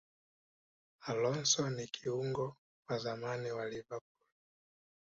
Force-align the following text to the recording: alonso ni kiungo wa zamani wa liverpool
alonso 1.01 1.69
ni 1.69 1.87
kiungo 1.87 2.55
wa 2.87 2.97
zamani 2.99 3.51
wa 3.51 3.65
liverpool 3.65 4.01